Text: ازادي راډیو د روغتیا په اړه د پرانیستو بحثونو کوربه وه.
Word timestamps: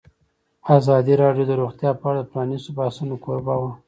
ازادي 0.77 1.13
راډیو 1.23 1.45
د 1.47 1.51
روغتیا 1.61 1.91
په 1.99 2.05
اړه 2.09 2.21
د 2.23 2.27
پرانیستو 2.31 2.75
بحثونو 2.77 3.15
کوربه 3.25 3.55
وه. 3.61 3.71